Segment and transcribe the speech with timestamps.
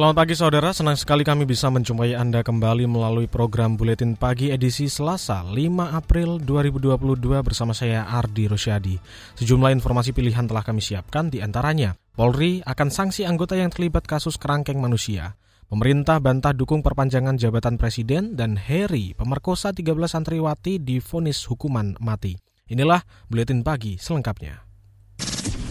[0.00, 4.88] Selamat pagi saudara, senang sekali kami bisa menjumpai Anda kembali melalui program Buletin Pagi edisi
[4.88, 5.52] Selasa 5
[5.92, 8.96] April 2022 bersama saya Ardi Rosyadi.
[9.36, 14.40] Sejumlah informasi pilihan telah kami siapkan di antaranya Polri akan sanksi anggota yang terlibat kasus
[14.40, 15.36] kerangkeng manusia.
[15.68, 22.40] Pemerintah bantah dukung perpanjangan jabatan presiden dan Harry pemerkosa 13 santriwati difonis hukuman mati.
[22.72, 24.64] Inilah Buletin Pagi selengkapnya.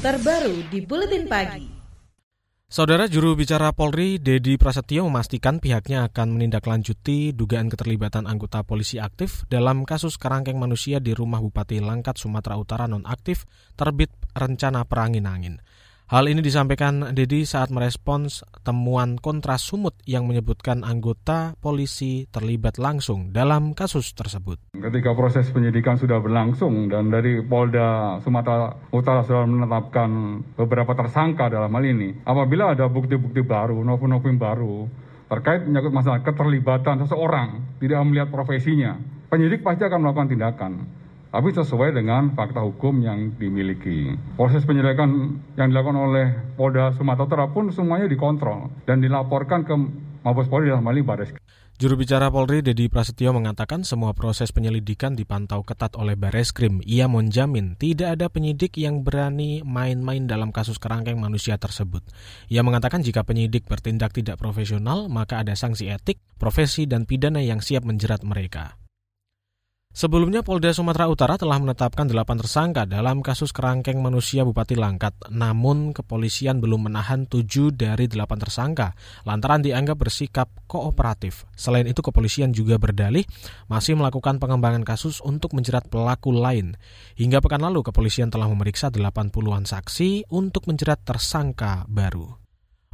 [0.05, 1.78] Terbaru di Buletin Pagi.
[2.69, 9.41] Saudara juru bicara Polri, Dedi Prasetyo memastikan pihaknya akan menindaklanjuti dugaan keterlibatan anggota polisi aktif
[9.49, 15.57] dalam kasus kerangkeng manusia di rumah Bupati Langkat, Sumatera Utara nonaktif terbit rencana perangin angin.
[16.09, 23.29] Hal ini disampaikan Dedi saat merespons temuan kontras sumut yang menyebutkan anggota polisi terlibat langsung
[23.29, 24.73] dalam kasus tersebut.
[24.73, 31.69] Ketika proses penyidikan sudah berlangsung dan dari Polda Sumatera Utara sudah menetapkan beberapa tersangka dalam
[31.77, 34.89] hal ini, apabila ada bukti-bukti baru, novum-novum baru
[35.29, 38.97] terkait menyangkut masalah keterlibatan seseorang tidak melihat profesinya,
[39.29, 40.89] penyidik pasti akan melakukan tindakan
[41.29, 44.17] tapi sesuai dengan fakta hukum yang dimiliki.
[44.33, 46.27] Proses penyelidikan yang dilakukan oleh
[46.57, 49.73] Polda Sumatera Utara pun semuanya dikontrol dan dilaporkan ke
[50.25, 51.31] Mabes Polri dalam hal ini Baris.
[51.79, 56.83] Juru bicara Polri Dedi Prasetyo mengatakan semua proses penyelidikan dipantau ketat oleh Bareskrim.
[56.83, 62.03] Ia menjamin tidak ada penyidik yang berani main-main dalam kasus kerangkeng manusia tersebut.
[62.51, 67.63] Ia mengatakan jika penyidik bertindak tidak profesional, maka ada sanksi etik, profesi, dan pidana yang
[67.63, 68.75] siap menjerat mereka.
[69.99, 75.11] Sebelumnya Polda Sumatera Utara telah menetapkan delapan tersangka dalam kasus kerangkeng manusia Bupati Langkat.
[75.27, 78.95] Namun kepolisian belum menahan tujuh dari delapan tersangka
[79.27, 81.43] lantaran dianggap bersikap kooperatif.
[81.51, 83.27] Selain itu kepolisian juga berdalih
[83.67, 86.79] masih melakukan pengembangan kasus untuk menjerat pelaku lain.
[87.19, 92.38] Hingga pekan lalu kepolisian telah memeriksa 80-an saksi untuk menjerat tersangka baru.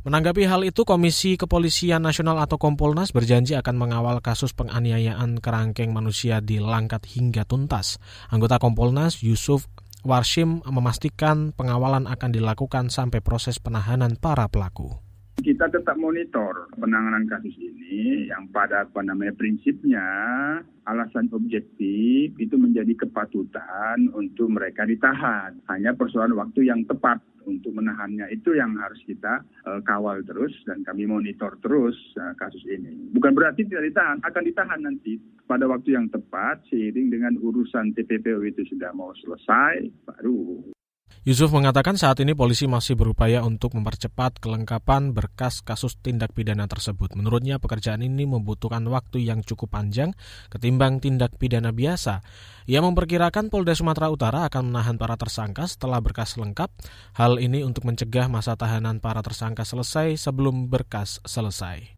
[0.06, 6.46] Menanggapi hal itu, Komisi Kepolisian Nasional atau Kompolnas berjanji akan mengawal kasus penganiayaan kerangkeng manusia
[6.46, 7.98] di Langkat hingga tuntas.
[8.30, 9.66] Anggota Kompolnas Yusuf
[10.06, 15.05] Warshim memastikan pengawalan akan dilakukan sampai proses penahanan para pelaku.
[15.36, 20.08] Kita tetap monitor penanganan kasus ini yang pada apa namanya prinsipnya
[20.88, 25.60] alasan objektif itu menjadi kepatutan untuk mereka ditahan.
[25.68, 30.82] Hanya persoalan waktu yang tepat untuk menahannya itu yang harus kita uh, kawal terus dan
[30.82, 33.14] kami monitor terus uh, kasus ini.
[33.14, 38.42] Bukan berarti tidak ditahan, akan ditahan nanti pada waktu yang tepat seiring dengan urusan TPPU
[38.44, 40.55] itu sudah mau selesai baru
[41.26, 47.18] Yusuf mengatakan saat ini polisi masih berupaya untuk mempercepat kelengkapan berkas kasus tindak pidana tersebut.
[47.18, 50.14] Menurutnya pekerjaan ini membutuhkan waktu yang cukup panjang
[50.54, 52.22] ketimbang tindak pidana biasa.
[52.70, 56.70] Ia memperkirakan Polda Sumatera Utara akan menahan para tersangka setelah berkas lengkap.
[57.18, 61.95] Hal ini untuk mencegah masa tahanan para tersangka selesai sebelum berkas selesai.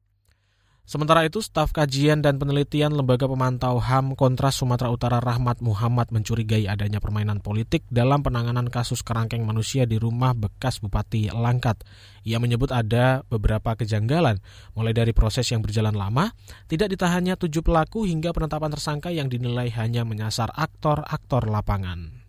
[0.87, 6.63] Sementara itu, staf kajian dan penelitian Lembaga Pemantau HAM Kontras Sumatera Utara Rahmat Muhammad mencurigai
[6.63, 11.83] adanya permainan politik dalam penanganan kasus kerangkeng manusia di rumah bekas Bupati Langkat.
[12.23, 14.39] Ia menyebut ada beberapa kejanggalan,
[14.79, 16.31] mulai dari proses yang berjalan lama,
[16.71, 22.27] tidak ditahannya tujuh pelaku hingga penetapan tersangka yang dinilai hanya menyasar aktor-aktor lapangan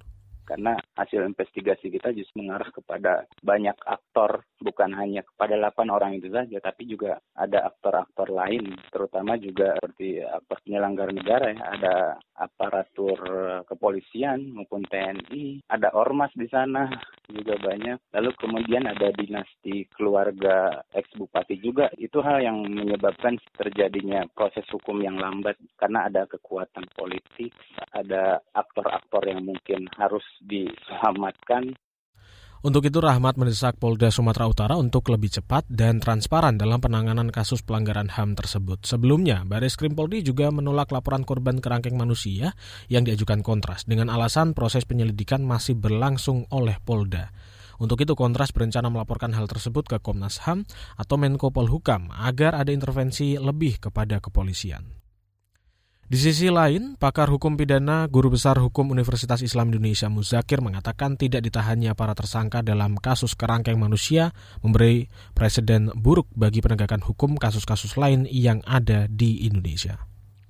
[0.48, 6.28] karena hasil investigasi kita justru mengarah kepada banyak aktor bukan hanya kepada 8 orang itu
[6.30, 11.60] saja tapi juga ada aktor-aktor lain terutama juga seperti aktor penyelenggara negara ya.
[11.78, 11.94] Ada
[12.38, 13.18] aparatur
[13.66, 16.86] kepolisian maupun TNI ada ormas di sana
[17.28, 17.98] juga banyak.
[18.14, 21.88] Lalu kemudian ada dinasti keluarga ex bupati juga.
[21.96, 27.52] Itu hal yang menyebabkan terjadinya proses hukum yang lambat karena ada kekuatan politik
[27.92, 31.74] ada aktor-aktor yang mungkin harus diselamatkan.
[32.58, 37.62] Untuk itu Rahmat mendesak Polda Sumatera Utara untuk lebih cepat dan transparan dalam penanganan kasus
[37.62, 38.82] pelanggaran HAM tersebut.
[38.82, 42.58] Sebelumnya, Baris Krim Polri juga menolak laporan korban kerangkeng manusia
[42.90, 47.30] yang diajukan Kontras dengan alasan proses penyelidikan masih berlangsung oleh Polda.
[47.78, 50.66] Untuk itu Kontras berencana melaporkan hal tersebut ke Komnas HAM
[50.98, 54.98] atau Menko Polhukam agar ada intervensi lebih kepada kepolisian.
[56.08, 61.44] Di sisi lain, pakar hukum pidana Guru Besar Hukum Universitas Islam Indonesia Muzakir mengatakan tidak
[61.44, 64.32] ditahannya para tersangka dalam kasus kerangkeng manusia
[64.64, 70.00] memberi presiden buruk bagi penegakan hukum kasus-kasus lain yang ada di Indonesia.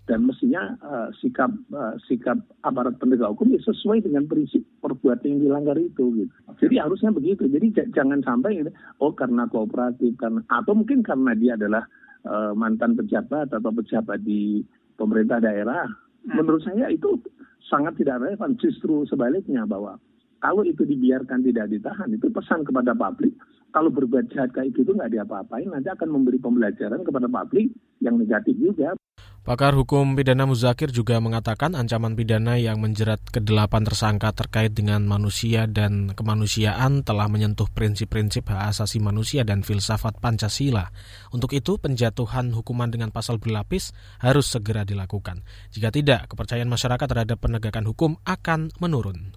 [0.06, 5.42] Dan mestinya uh, sikap uh, sikap aparat penegak hukum ya sesuai dengan prinsip perbuatan yang
[5.42, 6.22] dilanggar itu.
[6.22, 6.32] Gitu.
[6.54, 7.50] Jadi harusnya begitu.
[7.50, 8.62] Jadi jangan sampai
[9.02, 11.82] oh karena kooperatif karena atau mungkin karena dia adalah
[12.30, 14.62] uh, mantan pejabat atau pejabat di
[14.98, 15.86] pemerintah daerah,
[16.26, 16.34] hmm.
[16.34, 17.22] menurut saya itu
[17.70, 18.58] sangat tidak relevan.
[18.58, 20.02] Justru sebaliknya bahwa
[20.42, 23.38] kalau itu dibiarkan tidak ditahan, itu pesan kepada publik.
[23.70, 27.70] Kalau berbuat jahat kayak gitu nggak diapa-apain, nanti akan memberi pembelajaran kepada publik
[28.02, 28.97] yang negatif juga.
[29.48, 35.64] Pakar hukum pidana Muzakir juga mengatakan ancaman pidana yang menjerat kedelapan tersangka terkait dengan manusia
[35.64, 40.92] dan kemanusiaan telah menyentuh prinsip-prinsip hak asasi manusia dan filsafat Pancasila.
[41.32, 45.40] Untuk itu, penjatuhan hukuman dengan pasal berlapis harus segera dilakukan.
[45.72, 49.32] Jika tidak, kepercayaan masyarakat terhadap penegakan hukum akan menurun.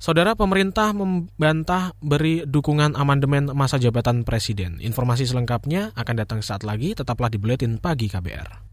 [0.00, 4.80] Saudara pemerintah membantah beri dukungan amandemen masa jabatan presiden.
[4.80, 8.72] Informasi selengkapnya akan datang saat lagi, tetaplah di Buletin Pagi KBR.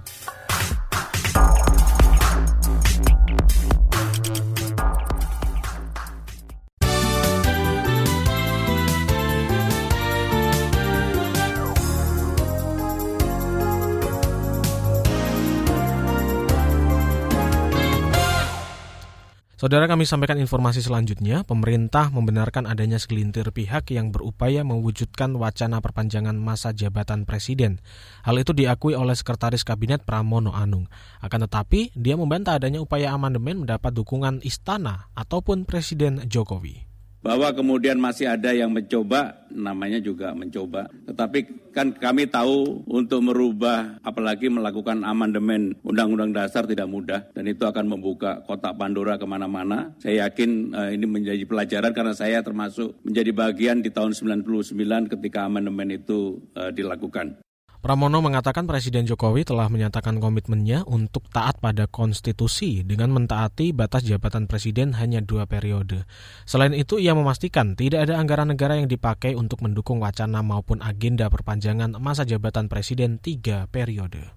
[19.61, 26.33] Saudara kami sampaikan informasi selanjutnya, pemerintah membenarkan adanya segelintir pihak yang berupaya mewujudkan wacana perpanjangan
[26.33, 27.77] masa jabatan presiden.
[28.25, 30.89] Hal itu diakui oleh Sekretaris Kabinet Pramono Anung.
[31.21, 36.90] Akan tetapi, dia membantah adanya upaya amandemen mendapat dukungan istana ataupun Presiden Jokowi
[37.21, 40.89] bahwa kemudian masih ada yang mencoba, namanya juga mencoba.
[41.05, 47.61] Tetapi kan kami tahu untuk merubah, apalagi melakukan amandemen Undang-Undang Dasar tidak mudah, dan itu
[47.63, 49.93] akan membuka kotak Pandora ke mana-mana.
[50.01, 55.45] Saya yakin uh, ini menjadi pelajaran karena saya termasuk menjadi bagian di tahun 99 ketika
[55.45, 57.37] amandemen itu uh, dilakukan.
[57.81, 64.45] Pramono mengatakan Presiden Jokowi telah menyatakan komitmennya untuk taat pada konstitusi dengan mentaati batas jabatan
[64.45, 66.05] presiden hanya dua periode.
[66.45, 71.25] Selain itu, ia memastikan tidak ada anggaran negara yang dipakai untuk mendukung wacana maupun agenda
[71.33, 74.29] perpanjangan masa jabatan presiden tiga periode.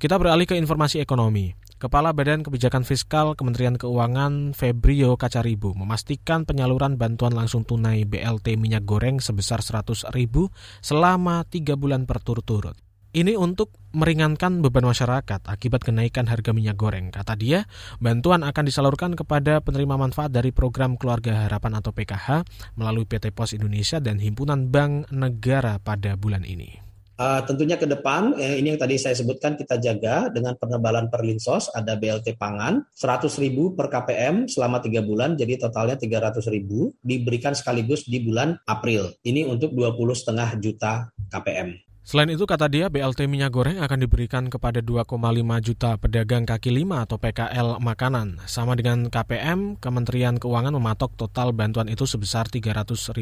[0.00, 1.52] Kita beralih ke informasi ekonomi.
[1.80, 8.84] Kepala Badan Kebijakan Fiskal Kementerian Keuangan Febrio Kacaribu memastikan penyaluran bantuan langsung tunai BLT minyak
[8.84, 10.52] goreng sebesar 100 ribu
[10.84, 12.76] selama tiga bulan berturut-turut.
[13.16, 17.08] Ini untuk meringankan beban masyarakat akibat kenaikan harga minyak goreng.
[17.08, 17.64] Kata dia,
[17.96, 22.44] bantuan akan disalurkan kepada penerima manfaat dari program Keluarga Harapan atau PKH
[22.76, 26.89] melalui PT Pos Indonesia dan Himpunan Bank Negara pada bulan ini.
[27.20, 31.68] Uh, tentunya ke depan, eh, ini yang tadi saya sebutkan kita jaga dengan penebalan perlinsos,
[31.76, 37.52] ada BLT pangan, 100 ribu per KPM selama tiga bulan, jadi totalnya 300 ribu, diberikan
[37.52, 39.12] sekaligus di bulan April.
[39.20, 41.89] Ini untuk 20 setengah juta KPM.
[42.10, 45.14] Selain itu, kata dia, BLT minyak goreng akan diberikan kepada 2,5
[45.62, 48.42] juta pedagang kaki lima atau PKL makanan.
[48.50, 53.14] Sama dengan KPM, Kementerian Keuangan mematok total bantuan itu sebesar Rp300.000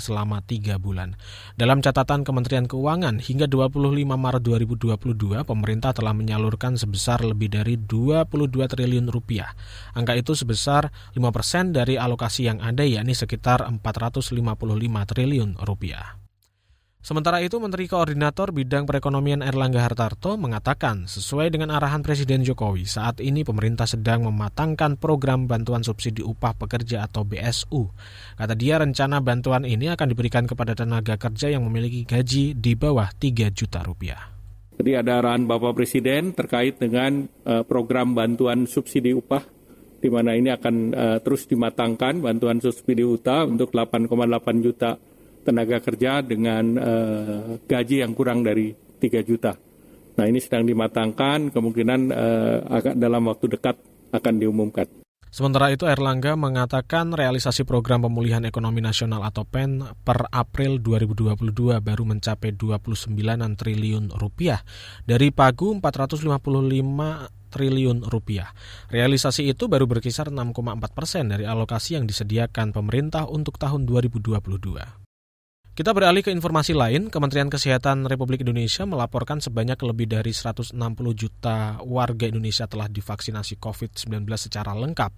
[0.00, 1.20] selama 3 bulan.
[1.60, 3.76] Dalam catatan Kementerian Keuangan, hingga 25
[4.08, 9.52] Maret 2022, pemerintah telah menyalurkan sebesar lebih dari 22 triliun rupiah.
[9.92, 14.32] Angka itu sebesar 5 persen dari alokasi yang ada, yakni sekitar 455
[15.12, 16.19] triliun rupiah.
[17.00, 23.24] Sementara itu, Menteri Koordinator Bidang Perekonomian Erlangga Hartarto mengatakan, sesuai dengan arahan Presiden Jokowi, saat
[23.24, 27.88] ini pemerintah sedang mematangkan program bantuan subsidi upah pekerja atau BSU.
[28.36, 33.08] Kata dia, rencana bantuan ini akan diberikan kepada tenaga kerja yang memiliki gaji di bawah
[33.16, 34.20] 3 juta rupiah.
[34.76, 39.40] Jadi ada arahan Bapak Presiden terkait dengan uh, program bantuan subsidi upah
[40.00, 44.08] di mana ini akan uh, terus dimatangkan bantuan subsidi upah untuk 8,8
[44.64, 44.96] juta
[45.42, 49.56] tenaga kerja dengan uh, gaji yang kurang dari 3 juta.
[50.20, 53.76] Nah ini sedang dimatangkan, kemungkinan uh, dalam waktu dekat
[54.12, 54.86] akan diumumkan.
[55.30, 62.02] Sementara itu Erlangga mengatakan realisasi program pemulihan ekonomi nasional atau PEN per April 2022 baru
[62.02, 63.14] mencapai 29
[63.54, 64.58] triliun rupiah
[65.06, 66.26] dari pagu 455
[67.46, 68.50] triliun rupiah.
[68.90, 74.99] Realisasi itu baru berkisar 6,4 persen dari alokasi yang disediakan pemerintah untuk tahun 2022.
[75.80, 80.76] Kita beralih ke informasi lain, Kementerian Kesehatan Republik Indonesia melaporkan sebanyak lebih dari 160
[81.16, 85.08] juta warga Indonesia telah divaksinasi COVID-19 secara lengkap.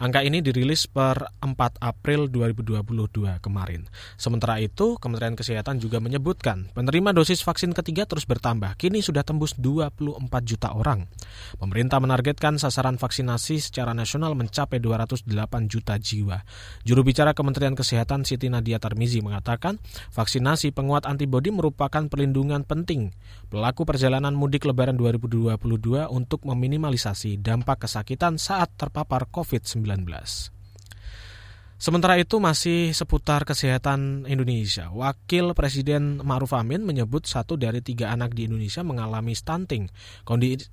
[0.00, 1.52] Angka ini dirilis per 4
[1.84, 3.84] April 2022 kemarin.
[4.16, 9.52] Sementara itu, Kementerian Kesehatan juga menyebutkan penerima dosis vaksin ketiga terus bertambah, kini sudah tembus
[9.60, 10.16] 24
[10.48, 11.12] juta orang.
[11.60, 15.28] Pemerintah menargetkan sasaran vaksinasi secara nasional mencapai 208
[15.68, 16.40] juta jiwa.
[16.88, 19.76] Juru bicara Kementerian Kesehatan Siti Nadia Tarmizi mengatakan,
[20.14, 23.14] Vaksinasi penguat antibodi merupakan perlindungan penting
[23.48, 25.56] pelaku perjalanan mudik lebaran 2022
[26.10, 30.55] untuk meminimalisasi dampak kesakitan saat terpapar COVID-19.
[31.76, 34.88] Sementara itu masih seputar kesehatan Indonesia.
[34.88, 39.92] Wakil Presiden Ma'ruf Amin menyebut satu dari tiga anak di Indonesia mengalami stunting.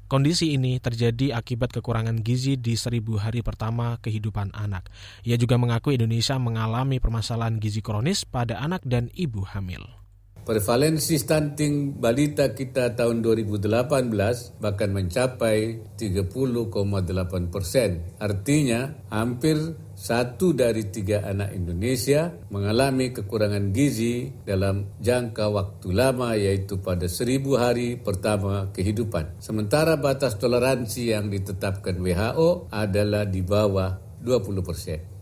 [0.08, 4.88] Kondisi ini terjadi akibat kekurangan gizi di seribu hari pertama kehidupan anak.
[5.28, 10.03] Ia juga mengaku Indonesia mengalami permasalahan gizi kronis pada anak dan ibu hamil.
[10.44, 18.04] Prevalensi stunting balita kita tahun 2018 bahkan mencapai 30,8 persen.
[18.20, 19.56] Artinya hampir
[19.96, 27.56] satu dari tiga anak Indonesia mengalami kekurangan gizi dalam jangka waktu lama yaitu pada seribu
[27.56, 29.40] hari pertama kehidupan.
[29.40, 35.13] Sementara batas toleransi yang ditetapkan WHO adalah di bawah 20 persen.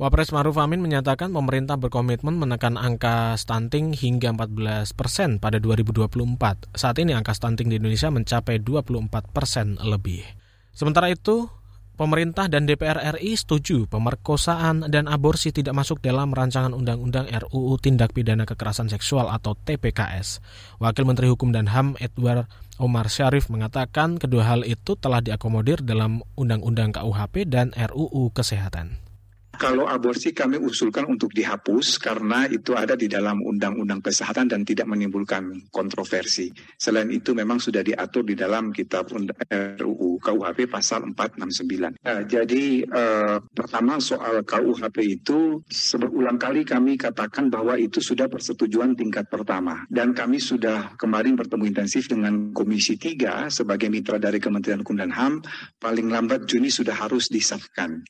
[0.00, 6.72] Wapres Maruf Amin menyatakan pemerintah berkomitmen menekan angka stunting hingga 14 persen pada 2024.
[6.72, 10.24] Saat ini angka stunting di Indonesia mencapai 24 persen lebih.
[10.72, 11.52] Sementara itu,
[12.00, 18.16] pemerintah dan DPR RI setuju pemerkosaan dan aborsi tidak masuk dalam rancangan undang-undang RUU Tindak
[18.16, 20.40] Pidana Kekerasan Seksual atau TPKS.
[20.80, 22.48] Wakil Menteri Hukum dan HAM Edward
[22.80, 29.09] Omar Syarif mengatakan kedua hal itu telah diakomodir dalam Undang-Undang KUHP dan RUU Kesehatan.
[29.60, 34.88] Kalau aborsi kami usulkan untuk dihapus karena itu ada di dalam undang-undang kesehatan dan tidak
[34.88, 36.48] menimbulkan kontroversi.
[36.80, 41.92] Selain itu memang sudah diatur di dalam kitab RUU KUHP pasal 469.
[42.00, 45.60] Nah, jadi eh, pertama soal KUHP itu
[46.00, 51.68] berulang kali kami katakan bahwa itu sudah persetujuan tingkat pertama dan kami sudah kemarin bertemu
[51.68, 55.44] intensif dengan Komisi 3 sebagai mitra dari Kementerian Hukum dan HAM
[55.76, 58.00] paling lambat Juni sudah harus disahkan.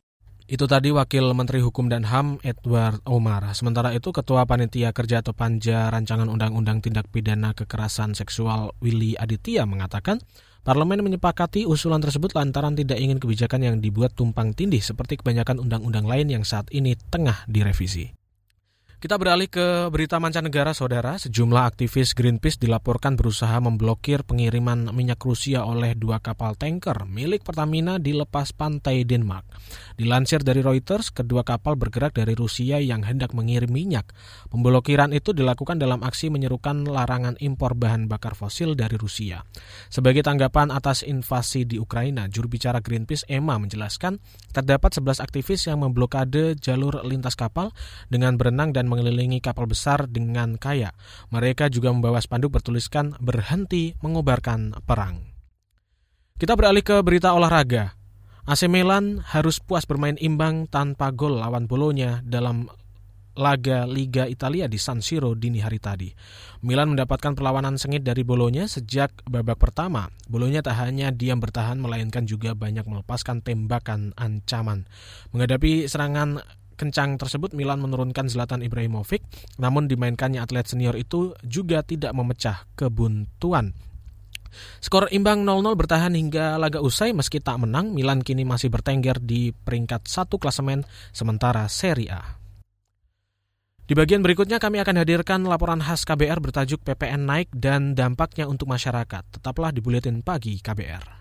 [0.50, 3.47] Itu tadi Wakil Menteri Hukum dan HAM Edward Omar.
[3.54, 9.62] Sementara itu Ketua Panitia Kerja atau Panja Rancangan Undang-Undang Tindak Pidana Kekerasan Seksual Willy Aditya
[9.62, 10.19] mengatakan
[10.66, 16.04] Parlemen menyepakati usulan tersebut lantaran tidak ingin kebijakan yang dibuat tumpang tindih seperti kebanyakan undang-undang
[16.04, 18.19] lain yang saat ini tengah direvisi.
[19.00, 21.16] Kita beralih ke berita mancanegara, saudara.
[21.16, 27.97] Sejumlah aktivis Greenpeace dilaporkan berusaha memblokir pengiriman minyak Rusia oleh dua kapal tanker milik Pertamina
[27.97, 29.49] di lepas pantai Denmark.
[29.97, 34.12] Dilansir dari Reuters, kedua kapal bergerak dari Rusia yang hendak mengirim minyak.
[34.52, 39.49] Pemblokiran itu dilakukan dalam aksi menyerukan larangan impor bahan bakar fosil dari Rusia.
[39.88, 44.21] Sebagai tanggapan atas invasi di Ukraina, juru bicara Greenpeace Emma menjelaskan
[44.52, 47.73] terdapat 11 aktivis yang memblokade jalur lintas kapal
[48.12, 50.90] dengan berenang dan mengelilingi kapal besar dengan kaya.
[51.30, 55.30] Mereka juga membawa spanduk bertuliskan berhenti mengobarkan perang.
[56.35, 57.94] Kita beralih ke berita olahraga.
[58.50, 62.66] AC Milan harus puas bermain imbang tanpa gol lawan Bolonya dalam
[63.38, 66.11] laga Liga Italia di San Siro dini hari tadi.
[66.66, 70.11] Milan mendapatkan perlawanan sengit dari Bolonya sejak babak pertama.
[70.26, 74.85] Bolonya tak hanya diam bertahan melainkan juga banyak melepaskan tembakan ancaman.
[75.30, 76.42] Menghadapi serangan
[76.80, 79.20] kencang tersebut Milan menurunkan Zlatan Ibrahimovic,
[79.60, 83.76] namun dimainkannya atlet senior itu juga tidak memecah kebuntuan.
[84.80, 89.52] Skor imbang 0-0 bertahan hingga laga usai meski tak menang, Milan kini masih bertengger di
[89.52, 90.82] peringkat satu klasemen
[91.12, 92.40] sementara Serie A.
[93.90, 98.70] Di bagian berikutnya kami akan hadirkan laporan khas KBR bertajuk PPN naik dan dampaknya untuk
[98.70, 99.38] masyarakat.
[99.38, 101.20] Tetaplah di Buletin Pagi KBR.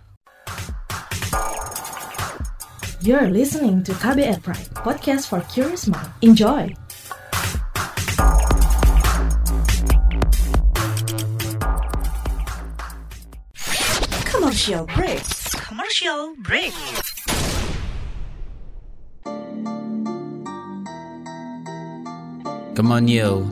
[3.00, 6.12] You're listening to KBR Pride, podcast for curious mind.
[6.20, 6.68] Enjoy!
[14.27, 15.24] Commercial break.
[15.63, 16.75] Commercial break.
[22.75, 23.48] Come on yo,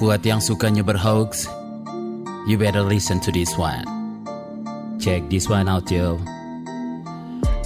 [0.00, 1.44] buat yang sukanya berhoax,
[2.48, 3.84] you better listen to this one.
[4.96, 6.16] Check this one out yo.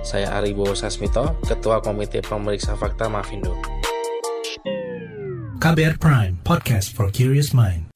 [0.00, 3.52] Saya Ari Bowo Sasmito, Ketua Komite Pemeriksa Fakta Mafindo.
[5.60, 7.89] KBR Prime, podcast for curious mind.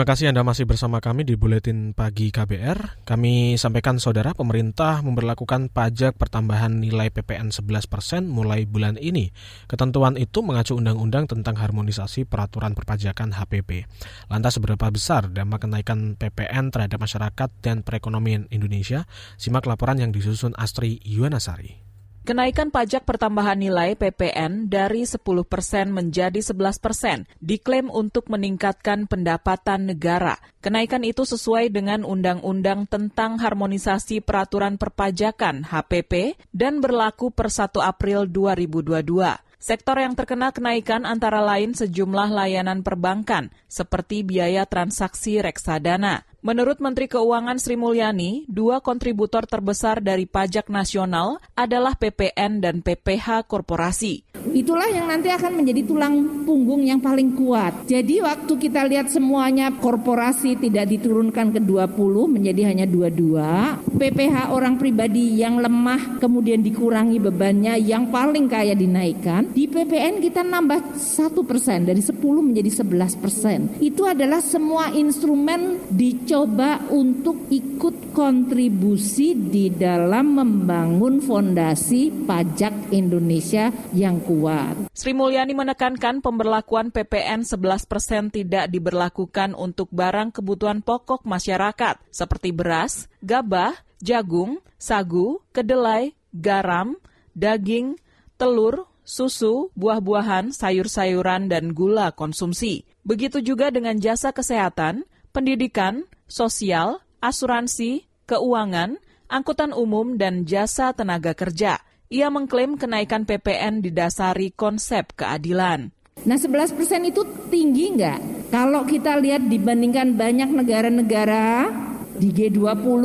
[0.00, 3.04] Terima kasih Anda masih bersama kami di Buletin Pagi KBR.
[3.04, 9.28] Kami sampaikan saudara pemerintah memperlakukan pajak pertambahan nilai PPN 11% mulai bulan ini.
[9.68, 13.84] Ketentuan itu mengacu undang-undang tentang harmonisasi peraturan perpajakan HPP.
[14.32, 19.04] Lantas seberapa besar dampak kenaikan PPN terhadap masyarakat dan perekonomian Indonesia?
[19.36, 21.89] Simak laporan yang disusun Astri Yuwanasari.
[22.30, 25.18] Kenaikan pajak pertambahan nilai PPN dari 10
[25.50, 30.38] persen menjadi 11 persen diklaim untuk meningkatkan pendapatan negara.
[30.62, 38.30] Kenaikan itu sesuai dengan Undang-Undang tentang Harmonisasi Peraturan Perpajakan HPP dan berlaku per 1 April
[38.30, 39.10] 2022.
[39.58, 46.29] Sektor yang terkena kenaikan antara lain sejumlah layanan perbankan, seperti biaya transaksi reksadana.
[46.40, 53.44] Menurut Menteri Keuangan Sri Mulyani, dua kontributor terbesar dari pajak nasional adalah PPN dan PPH
[53.44, 54.24] korporasi.
[54.56, 57.84] Itulah yang nanti akan menjadi tulang punggung yang paling kuat.
[57.84, 61.92] Jadi waktu kita lihat semuanya korporasi tidak diturunkan ke 20
[62.32, 69.52] menjadi hanya 22, PPH orang pribadi yang lemah kemudian dikurangi bebannya yang paling kaya dinaikkan,
[69.52, 73.68] di PPN kita nambah 1 persen dari 10 menjadi 11 persen.
[73.76, 75.84] Itu adalah semua instrumen
[76.30, 84.94] dicoba untuk ikut kontribusi di dalam membangun fondasi pajak Indonesia yang kuat.
[84.94, 92.54] Sri Mulyani menekankan pemberlakuan PPN 11 persen tidak diberlakukan untuk barang kebutuhan pokok masyarakat seperti
[92.54, 96.94] beras, gabah, jagung, sagu, kedelai, garam,
[97.34, 97.98] daging,
[98.38, 102.86] telur, susu, buah-buahan, sayur-sayuran, dan gula konsumsi.
[103.02, 105.02] Begitu juga dengan jasa kesehatan,
[105.34, 108.96] pendidikan, sosial, asuransi, keuangan,
[109.26, 111.82] angkutan umum, dan jasa tenaga kerja.
[112.10, 115.90] Ia mengklaim kenaikan PPN didasari konsep keadilan.
[116.26, 118.50] Nah 11 persen itu tinggi nggak?
[118.50, 121.70] Kalau kita lihat dibandingkan banyak negara-negara
[122.18, 123.04] di G20,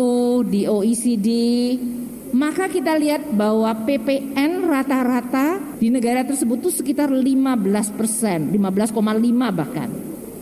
[0.49, 1.29] di OECD,
[2.35, 8.91] maka kita lihat bahwa PPN rata-rata di negara tersebut itu sekitar 15 persen, 15,5
[9.55, 9.87] bahkan.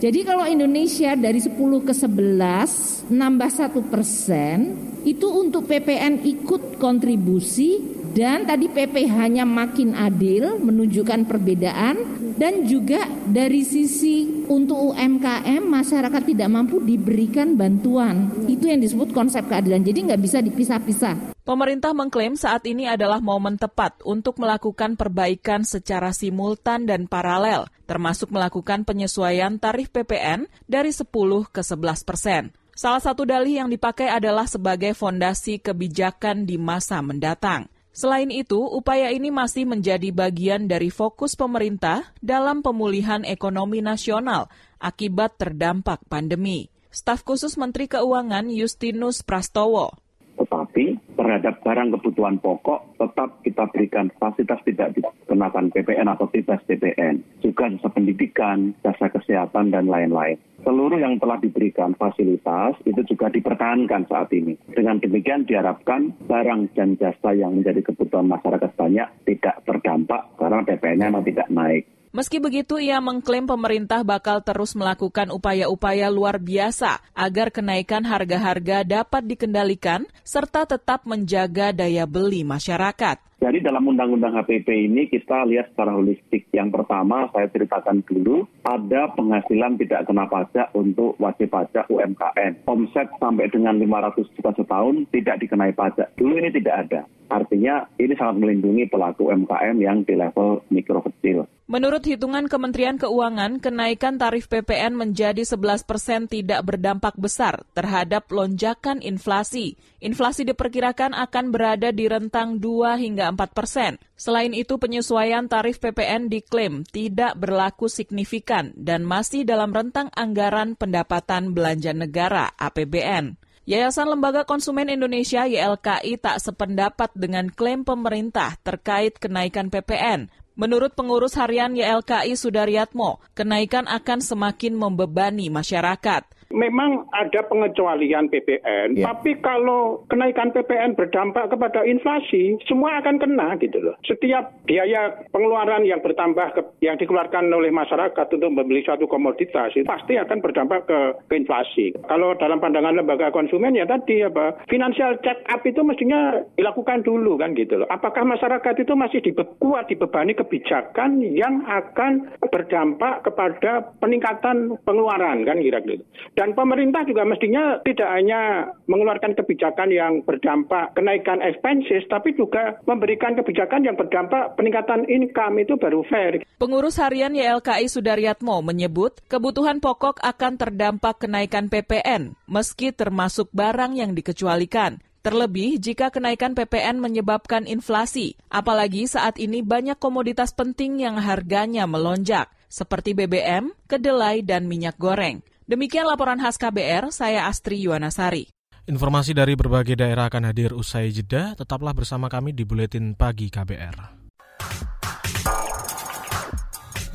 [0.04, 7.80] Jadi kalau Indonesia dari 10 ke 11 nambah 1 persen, itu untuk PPN ikut kontribusi
[8.12, 11.96] dan tadi PPH-nya makin adil menunjukkan perbedaan
[12.34, 18.30] dan juga dari sisi untuk UMKM masyarakat tidak mampu diberikan bantuan.
[18.50, 19.82] Itu yang disebut konsep keadilan.
[19.86, 21.36] Jadi nggak bisa dipisah-pisah.
[21.44, 28.32] Pemerintah mengklaim saat ini adalah momen tepat untuk melakukan perbaikan secara simultan dan paralel, termasuk
[28.32, 31.04] melakukan penyesuaian tarif PPN dari 10
[31.52, 32.42] ke 11 persen.
[32.74, 37.70] Salah satu dalih yang dipakai adalah sebagai fondasi kebijakan di masa mendatang.
[37.94, 44.50] Selain itu, upaya ini masih menjadi bagian dari fokus pemerintah dalam pemulihan ekonomi nasional
[44.82, 46.74] akibat terdampak pandemi.
[46.90, 49.94] Staf khusus Menteri Keuangan Justinus Prastowo.
[50.34, 57.22] Tetapi terhadap barang kebutuhan pokok tetap kita berikan fasilitas tidak dikenakan PPN atau bebas PPN.
[57.46, 64.08] Juga jasa pendidikan, jasa kesehatan, dan lain-lain seluruh yang telah diberikan fasilitas itu juga dipertahankan
[64.08, 64.56] saat ini.
[64.72, 71.06] Dengan demikian diharapkan barang dan jasa yang menjadi kebutuhan masyarakat banyak tidak terdampak karena PPN-nya
[71.12, 71.84] memang tidak naik.
[72.14, 79.26] Meski begitu, ia mengklaim pemerintah bakal terus melakukan upaya-upaya luar biasa agar kenaikan harga-harga dapat
[79.26, 83.18] dikendalikan serta tetap menjaga daya beli masyarakat.
[83.42, 86.46] Jadi dalam Undang-Undang HPP ini kita lihat secara holistik.
[86.54, 92.62] Yang pertama saya ceritakan dulu, ada penghasilan tidak kena pajak untuk wajib pajak UMKM.
[92.64, 96.14] Omset sampai dengan 500 juta setahun tidak dikenai pajak.
[96.14, 97.00] Dulu ini tidak ada.
[97.28, 101.48] Artinya ini sangat melindungi pelaku UMKM yang di level mikro kecil.
[101.64, 109.00] Menurut hitungan Kementerian Keuangan, kenaikan tarif PPN menjadi 11 persen tidak berdampak besar terhadap lonjakan
[109.00, 109.80] inflasi.
[110.04, 113.96] Inflasi diperkirakan akan berada di rentang 2 hingga 4 persen.
[114.12, 121.56] Selain itu, penyesuaian tarif PPN diklaim tidak berlaku signifikan dan masih dalam rentang anggaran pendapatan
[121.56, 123.40] belanja negara APBN.
[123.64, 130.28] Yayasan Lembaga Konsumen Indonesia YLKI tak sependapat dengan klaim pemerintah terkait kenaikan PPN.
[130.52, 139.10] Menurut pengurus harian YLKI Sudaryatmo, kenaikan akan semakin membebani masyarakat memang ada pengecualian PPN, ya.
[139.10, 143.98] tapi kalau kenaikan PPN berdampak kepada inflasi, semua akan kena gitu loh.
[144.06, 149.84] Setiap biaya pengeluaran yang bertambah ke, yang dikeluarkan oleh masyarakat untuk membeli suatu komoditas itu
[149.84, 151.90] pasti akan berdampak ke, ke inflasi.
[152.06, 157.34] Kalau dalam pandangan lembaga konsumen ya tadi apa financial check up itu mestinya dilakukan dulu
[157.36, 157.88] kan gitu loh.
[157.90, 159.20] Apakah masyarakat itu masih
[159.58, 165.98] kuat dibebani kebijakan yang akan berdampak kepada peningkatan pengeluaran kan kira-kira.
[165.98, 166.04] Gitu.
[166.44, 173.32] Dan pemerintah juga mestinya tidak hanya mengeluarkan kebijakan yang berdampak kenaikan expenses, tapi juga memberikan
[173.32, 176.44] kebijakan yang berdampak peningkatan income itu baru fair.
[176.60, 184.12] Pengurus harian YLKI Sudaryatmo menyebut kebutuhan pokok akan terdampak kenaikan PPN, meski termasuk barang yang
[184.12, 185.00] dikecualikan.
[185.24, 192.52] Terlebih jika kenaikan PPN menyebabkan inflasi, apalagi saat ini banyak komoditas penting yang harganya melonjak,
[192.68, 195.40] seperti BBM, kedelai, dan minyak goreng.
[195.64, 198.52] Demikian laporan khas KBR, saya Astri Yuwanasari.
[198.84, 201.56] Informasi dari berbagai daerah akan hadir usai jeda.
[201.56, 203.96] Tetaplah bersama kami di Buletin Pagi KBR.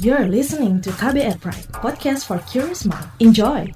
[0.02, 3.06] You're listening to KBR Pride, podcast for curious mind.
[3.22, 3.70] Enjoy!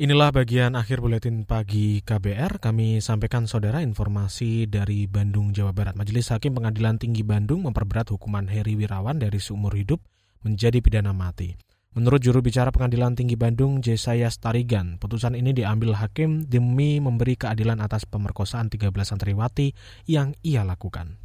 [0.00, 2.56] Inilah bagian akhir buletin pagi KBR.
[2.56, 5.92] Kami sampaikan saudara informasi dari Bandung, Jawa Barat.
[5.92, 10.00] Majelis Hakim Pengadilan Tinggi Bandung memperberat hukuman Heri Wirawan dari seumur hidup
[10.40, 11.52] menjadi pidana mati.
[11.92, 17.84] Menurut juru bicara Pengadilan Tinggi Bandung, Jesaya Starigan, putusan ini diambil hakim demi memberi keadilan
[17.84, 19.76] atas pemerkosaan 13 santriwati
[20.08, 21.20] yang ia lakukan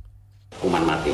[0.58, 1.12] hukuman mati.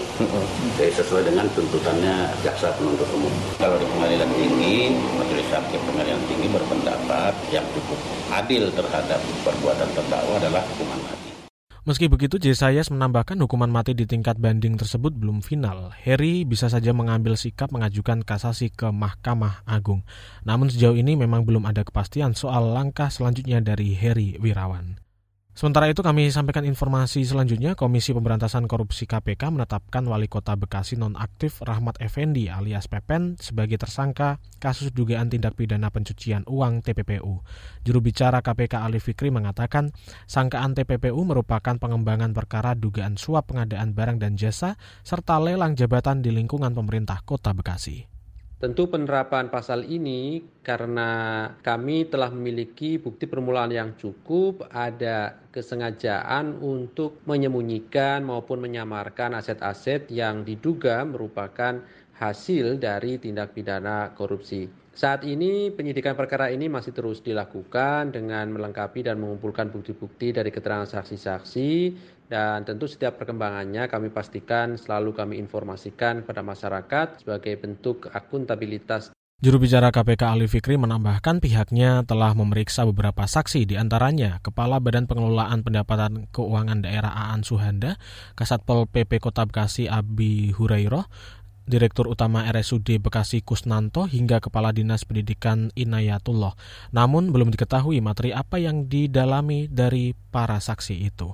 [0.77, 3.33] Jadi sesuai dengan tuntutannya jaksa penuntut umum.
[3.57, 7.99] Kalau di pengadilan tinggi, majelis hakim pengadilan tinggi berpendapat yang cukup
[8.31, 11.31] adil terhadap perbuatan terdakwa adalah hukuman mati.
[11.81, 15.89] Meski begitu, Jesayas menambahkan hukuman mati di tingkat banding tersebut belum final.
[15.97, 20.05] Heri bisa saja mengambil sikap mengajukan kasasi ke Mahkamah Agung.
[20.45, 25.00] Namun sejauh ini memang belum ada kepastian soal langkah selanjutnya dari Heri Wirawan.
[25.51, 31.59] Sementara itu kami sampaikan informasi selanjutnya, Komisi Pemberantasan Korupsi KPK menetapkan Wali Kota Bekasi nonaktif
[31.59, 37.43] Rahmat Effendi alias Pepen sebagai tersangka kasus dugaan tindak pidana pencucian uang TPPU.
[37.83, 39.91] Juru bicara KPK Ali Fikri mengatakan,
[40.23, 46.31] sangkaan TPPU merupakan pengembangan perkara dugaan suap pengadaan barang dan jasa serta lelang jabatan di
[46.31, 48.20] lingkungan pemerintah Kota Bekasi.
[48.61, 51.09] Tentu penerapan pasal ini karena
[51.65, 60.45] kami telah memiliki bukti permulaan yang cukup, ada kesengajaan untuk menyembunyikan maupun menyamarkan aset-aset yang
[60.45, 61.81] diduga merupakan
[62.21, 64.69] hasil dari tindak pidana korupsi.
[64.93, 70.85] Saat ini penyidikan perkara ini masih terus dilakukan dengan melengkapi dan mengumpulkan bukti-bukti dari keterangan
[70.85, 71.69] saksi-saksi
[72.31, 79.11] dan tentu setiap perkembangannya kami pastikan selalu kami informasikan pada masyarakat sebagai bentuk akuntabilitas.
[79.41, 85.09] Juru bicara KPK Ali Fikri menambahkan pihaknya telah memeriksa beberapa saksi di antaranya Kepala Badan
[85.09, 87.97] Pengelolaan Pendapatan Keuangan Daerah Aan Suhanda,
[88.37, 91.09] Kasatpol PP Kota Bekasi Abi Hurairoh,
[91.65, 96.53] Direktur Utama RSUD Bekasi Kusnanto hingga Kepala Dinas Pendidikan Inayatullah.
[96.93, 101.33] Namun belum diketahui materi apa yang didalami dari para saksi itu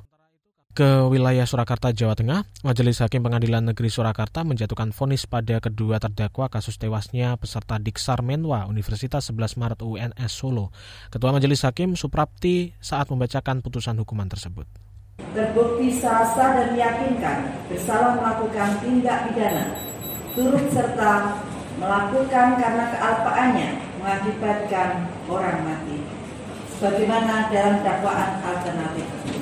[0.77, 6.53] ke wilayah Surakarta, Jawa Tengah, Majelis Hakim Pengadilan Negeri Surakarta menjatuhkan vonis pada kedua terdakwa
[6.53, 10.69] kasus tewasnya peserta Diksar Menwa Universitas 11 Maret UNS Solo.
[11.09, 14.69] Ketua Majelis Hakim Suprapti saat membacakan putusan hukuman tersebut.
[15.33, 19.81] Terbukti sah dan meyakinkan bersalah melakukan tindak pidana,
[20.37, 21.41] turut serta
[21.81, 26.05] melakukan karena kealpaannya mengakibatkan orang mati.
[26.77, 29.36] Sebagaimana dalam dakwaan alternatif.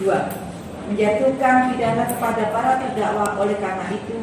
[0.00, 0.16] Dua,
[0.88, 4.16] menjatuhkan pidana kepada para terdakwa oleh karena itu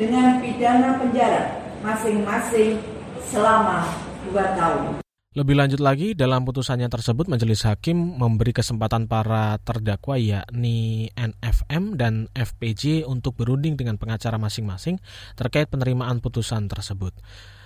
[0.00, 2.80] dengan pidana penjara masing-masing
[3.28, 3.84] selama
[4.24, 5.04] dua tahun.
[5.36, 12.26] Lebih lanjut lagi, dalam putusannya tersebut Majelis Hakim memberi kesempatan para terdakwa yakni NFM dan
[12.32, 14.98] FPJ untuk berunding dengan pengacara masing-masing
[15.36, 17.12] terkait penerimaan putusan tersebut.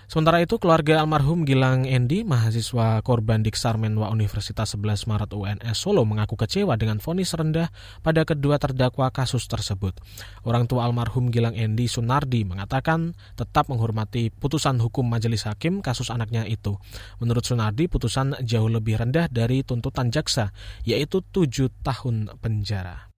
[0.04, 6.04] Sementara itu, keluarga almarhum Gilang Endi, mahasiswa korban Diksar Menwa Universitas 11 Maret UNS Solo
[6.04, 7.72] mengaku kecewa dengan vonis rendah
[8.04, 9.96] pada kedua terdakwa kasus tersebut.
[10.44, 16.44] Orang tua almarhum Gilang Endi Sunardi mengatakan tetap menghormati putusan hukum majelis hakim kasus anaknya
[16.44, 16.76] itu.
[17.24, 20.52] Menurut Sunardi, putusan jauh lebih rendah dari tuntutan jaksa,
[20.84, 23.13] yaitu tujuh tahun penjara.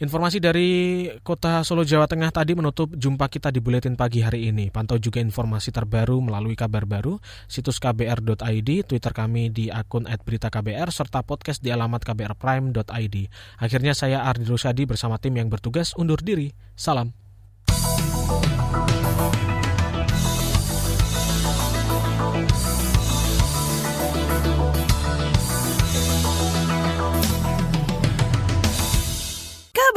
[0.00, 4.72] Informasi dari Kota Solo, Jawa Tengah tadi menutup jumpa kita di Buletin Pagi hari ini.
[4.72, 11.20] Pantau juga informasi terbaru melalui kabar baru, situs kbr.id, Twitter kami di akun @beritaKBR, serta
[11.20, 13.16] podcast di alamat kbrprime.id.
[13.60, 16.48] Akhirnya saya Ardi Rusadi bersama tim yang bertugas undur diri.
[16.72, 17.12] Salam.